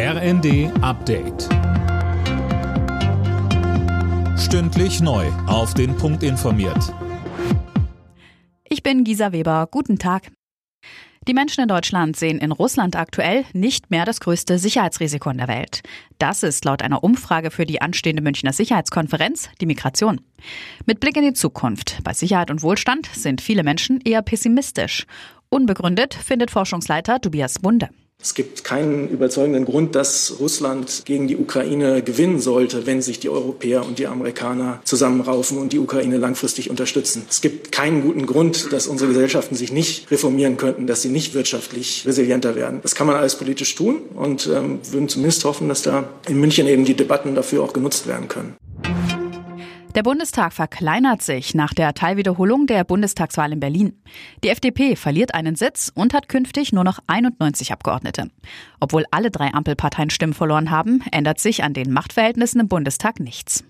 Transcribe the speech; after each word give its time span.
RND 0.00 0.70
Update. 0.80 1.48
Stündlich 4.38 5.00
neu. 5.00 5.26
Auf 5.48 5.74
den 5.74 5.96
Punkt 5.96 6.22
informiert. 6.22 6.94
Ich 8.68 8.84
bin 8.84 9.02
Gisa 9.02 9.32
Weber. 9.32 9.66
Guten 9.68 9.98
Tag. 9.98 10.30
Die 11.26 11.34
Menschen 11.34 11.62
in 11.62 11.68
Deutschland 11.68 12.16
sehen 12.16 12.38
in 12.38 12.52
Russland 12.52 12.94
aktuell 12.94 13.44
nicht 13.52 13.90
mehr 13.90 14.04
das 14.04 14.20
größte 14.20 14.60
Sicherheitsrisiko 14.60 15.30
in 15.30 15.38
der 15.38 15.48
Welt. 15.48 15.82
Das 16.20 16.44
ist 16.44 16.64
laut 16.64 16.82
einer 16.82 17.02
Umfrage 17.02 17.50
für 17.50 17.66
die 17.66 17.82
anstehende 17.82 18.22
Münchner 18.22 18.52
Sicherheitskonferenz 18.52 19.50
die 19.60 19.66
Migration. 19.66 20.20
Mit 20.86 21.00
Blick 21.00 21.16
in 21.16 21.24
die 21.24 21.32
Zukunft 21.32 21.98
bei 22.04 22.12
Sicherheit 22.12 22.52
und 22.52 22.62
Wohlstand 22.62 23.06
sind 23.06 23.40
viele 23.40 23.64
Menschen 23.64 24.00
eher 24.02 24.22
pessimistisch. 24.22 25.06
Unbegründet 25.48 26.14
findet 26.14 26.52
Forschungsleiter 26.52 27.20
Tobias 27.20 27.58
Bunde. 27.58 27.88
Es 28.20 28.34
gibt 28.34 28.64
keinen 28.64 29.08
überzeugenden 29.08 29.64
Grund, 29.64 29.94
dass 29.94 30.40
Russland 30.40 31.02
gegen 31.04 31.28
die 31.28 31.36
Ukraine 31.36 32.02
gewinnen 32.02 32.40
sollte, 32.40 32.84
wenn 32.84 33.00
sich 33.00 33.20
die 33.20 33.28
Europäer 33.28 33.86
und 33.86 34.00
die 34.00 34.08
Amerikaner 34.08 34.80
zusammenraufen 34.82 35.56
und 35.56 35.72
die 35.72 35.78
Ukraine 35.78 36.16
langfristig 36.16 36.68
unterstützen. 36.68 37.24
Es 37.30 37.40
gibt 37.40 37.70
keinen 37.70 38.02
guten 38.02 38.26
Grund, 38.26 38.72
dass 38.72 38.88
unsere 38.88 39.10
Gesellschaften 39.10 39.54
sich 39.54 39.72
nicht 39.72 40.10
reformieren 40.10 40.56
könnten, 40.56 40.88
dass 40.88 41.00
sie 41.00 41.10
nicht 41.10 41.34
wirtschaftlich 41.34 42.02
resilienter 42.06 42.56
werden. 42.56 42.80
Das 42.82 42.96
kann 42.96 43.06
man 43.06 43.14
alles 43.14 43.36
politisch 43.36 43.76
tun 43.76 43.98
und 44.16 44.48
ähm, 44.52 44.80
würden 44.90 45.08
zumindest 45.08 45.44
hoffen, 45.44 45.68
dass 45.68 45.82
da 45.82 46.08
in 46.28 46.40
München 46.40 46.66
eben 46.66 46.84
die 46.84 46.94
Debatten 46.94 47.36
dafür 47.36 47.62
auch 47.62 47.72
genutzt 47.72 48.08
werden 48.08 48.26
können. 48.26 48.56
Der 49.98 50.04
Bundestag 50.04 50.52
verkleinert 50.52 51.22
sich 51.22 51.56
nach 51.56 51.74
der 51.74 51.92
Teilwiederholung 51.92 52.68
der 52.68 52.84
Bundestagswahl 52.84 53.52
in 53.52 53.58
Berlin. 53.58 54.00
Die 54.44 54.48
FDP 54.48 54.94
verliert 54.94 55.34
einen 55.34 55.56
Sitz 55.56 55.90
und 55.92 56.14
hat 56.14 56.28
künftig 56.28 56.72
nur 56.72 56.84
noch 56.84 57.00
91 57.08 57.72
Abgeordnete. 57.72 58.30
Obwohl 58.78 59.06
alle 59.10 59.32
drei 59.32 59.52
Ampelparteien 59.52 60.10
Stimmen 60.10 60.34
verloren 60.34 60.70
haben, 60.70 61.02
ändert 61.10 61.40
sich 61.40 61.64
an 61.64 61.74
den 61.74 61.92
Machtverhältnissen 61.92 62.60
im 62.60 62.68
Bundestag 62.68 63.18
nichts. 63.18 63.64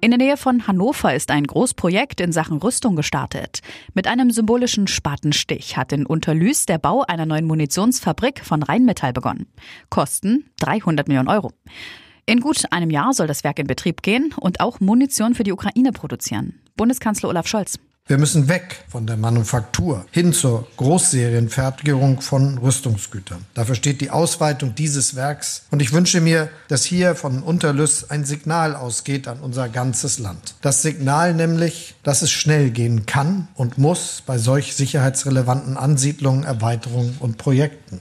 In 0.00 0.10
der 0.10 0.16
Nähe 0.16 0.38
von 0.38 0.66
Hannover 0.66 1.14
ist 1.14 1.30
ein 1.30 1.46
Großprojekt 1.46 2.22
in 2.22 2.32
Sachen 2.32 2.56
Rüstung 2.56 2.96
gestartet. 2.96 3.60
Mit 3.92 4.06
einem 4.06 4.30
symbolischen 4.30 4.86
Spatenstich 4.86 5.76
hat 5.76 5.92
in 5.92 6.06
Unterlüß 6.06 6.64
der 6.64 6.78
Bau 6.78 7.04
einer 7.06 7.26
neuen 7.26 7.44
Munitionsfabrik 7.44 8.42
von 8.42 8.62
Rheinmetall 8.62 9.12
begonnen. 9.12 9.48
Kosten 9.90 10.50
300 10.60 11.08
Millionen 11.08 11.28
Euro. 11.28 11.50
In 12.24 12.40
gut 12.40 12.62
einem 12.70 12.90
Jahr 12.90 13.12
soll 13.12 13.26
das 13.26 13.42
Werk 13.42 13.58
in 13.58 13.66
Betrieb 13.66 14.02
gehen 14.02 14.32
und 14.38 14.60
auch 14.60 14.78
Munition 14.78 15.34
für 15.34 15.42
die 15.42 15.52
Ukraine 15.52 15.90
produzieren. 15.90 16.60
Bundeskanzler 16.76 17.28
Olaf 17.28 17.48
Scholz. 17.48 17.80
Wir 18.06 18.18
müssen 18.18 18.48
weg 18.48 18.84
von 18.88 19.06
der 19.06 19.16
Manufaktur 19.16 20.06
hin 20.10 20.32
zur 20.32 20.66
Großserienfertigung 20.76 22.20
von 22.20 22.58
Rüstungsgütern. 22.58 23.44
Dafür 23.54 23.74
steht 23.74 24.00
die 24.00 24.10
Ausweitung 24.10 24.74
dieses 24.74 25.14
Werks. 25.14 25.66
Und 25.70 25.82
ich 25.82 25.92
wünsche 25.92 26.20
mir, 26.20 26.48
dass 26.68 26.84
hier 26.84 27.14
von 27.14 27.42
Unterlüss 27.42 28.10
ein 28.10 28.24
Signal 28.24 28.74
ausgeht 28.74 29.28
an 29.28 29.40
unser 29.40 29.68
ganzes 29.68 30.18
Land. 30.18 30.56
Das 30.62 30.82
Signal 30.82 31.34
nämlich, 31.34 31.94
dass 32.02 32.22
es 32.22 32.30
schnell 32.30 32.70
gehen 32.70 33.06
kann 33.06 33.48
und 33.54 33.78
muss 33.78 34.22
bei 34.26 34.36
solch 34.36 34.74
sicherheitsrelevanten 34.74 35.76
Ansiedlungen, 35.76 36.44
Erweiterungen 36.44 37.16
und 37.20 37.38
Projekten. 37.38 38.00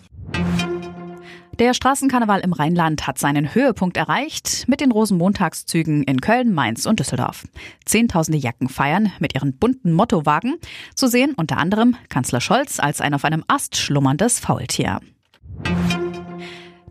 Der 1.62 1.76
Straßenkarneval 1.76 2.40
im 2.40 2.54
Rheinland 2.54 3.06
hat 3.06 3.20
seinen 3.20 3.54
Höhepunkt 3.54 3.96
erreicht 3.96 4.68
mit 4.68 4.82
den 4.82 4.92
Rosenmontagszügen 4.92 6.02
in 6.02 6.20
Köln, 6.20 6.56
Mainz 6.56 6.88
und 6.88 7.00
Düsseldorf. 7.00 7.44
Zehntausende 7.86 8.40
Jacken 8.40 8.68
feiern 8.68 9.12
mit 9.20 9.36
ihren 9.36 9.56
bunten 9.56 9.94
Mottowagen. 9.94 10.56
Zu 10.96 11.06
sehen 11.06 11.36
unter 11.36 11.60
anderem 11.60 11.96
Kanzler 12.10 12.42
Scholz 12.42 12.80
als 12.80 13.00
ein 13.00 13.14
auf 13.14 13.26
einem 13.26 13.44
Ast 13.48 13.78
schlummerndes 13.78 14.40
Faultier. 14.40 15.02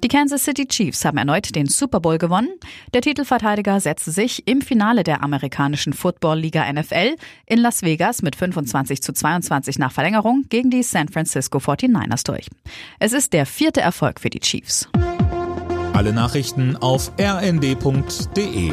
Die 0.02 0.08
Kansas 0.08 0.44
City 0.44 0.66
Chiefs 0.66 1.04
haben 1.04 1.18
erneut 1.18 1.54
den 1.54 1.66
Super 1.66 2.00
Bowl 2.00 2.16
gewonnen. 2.16 2.48
Der 2.94 3.02
Titelverteidiger 3.02 3.80
setzte 3.80 4.10
sich 4.10 4.48
im 4.48 4.62
Finale 4.62 5.02
der 5.04 5.22
amerikanischen 5.22 5.92
Football-Liga 5.92 6.72
NFL 6.72 7.16
in 7.44 7.58
Las 7.58 7.82
Vegas 7.82 8.22
mit 8.22 8.34
25 8.34 9.02
zu 9.02 9.12
22 9.12 9.78
nach 9.78 9.92
Verlängerung 9.92 10.44
gegen 10.48 10.70
die 10.70 10.82
San 10.82 11.08
Francisco 11.08 11.58
49ers 11.58 12.24
durch. 12.24 12.48
Es 12.98 13.12
ist 13.12 13.34
der 13.34 13.44
vierte 13.44 13.82
Erfolg 13.82 14.20
für 14.20 14.30
die 14.30 14.40
Chiefs. 14.40 14.88
Alle 15.92 16.14
Nachrichten 16.14 16.76
auf 16.76 17.12
rnd.de 17.20 18.72